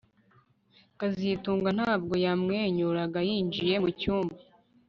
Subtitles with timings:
[0.99, 4.35] kazitunga ntabwo yamwenyuraga yinjiye mucyumba